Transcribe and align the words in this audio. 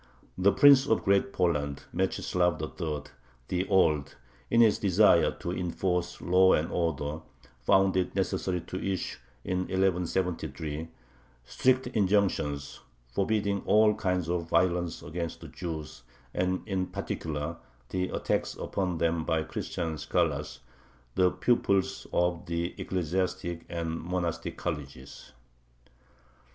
"The 0.45 0.51
Prince 0.51 0.87
of 0.87 1.03
Great 1.05 1.31
Poland, 1.31 1.83
Mechislav 1.93 2.59
III., 2.59 3.11
the 3.49 3.69
Old, 3.69 4.15
in 4.49 4.61
his 4.61 4.79
desire 4.79 5.29
to 5.33 5.51
enforce 5.51 6.19
law 6.19 6.53
and 6.53 6.71
order, 6.71 7.21
found 7.59 7.95
it 7.95 8.15
necessary 8.15 8.61
to 8.61 8.83
issue, 8.83 9.19
in 9.43 9.59
1173, 9.59 10.87
strict 11.45 11.85
injunctions 11.85 12.79
forbidding 13.13 13.61
all 13.67 13.93
kinds 13.93 14.27
of 14.27 14.49
violence 14.49 15.03
against 15.03 15.39
the 15.41 15.47
Jews 15.49 16.01
and 16.33 16.63
in 16.67 16.87
particular 16.87 17.57
the 17.89 18.09
attacks 18.09 18.55
upon 18.57 18.97
them 18.97 19.23
by 19.23 19.43
Christian 19.43 19.99
"scholars," 19.99 20.61
the 21.13 21.29
pupils 21.29 22.07
of 22.11 22.47
the 22.47 22.73
ecclesiastic 22.81 23.67
and 23.69 24.01
monastic 24.01 24.57
colleges. 24.57 25.33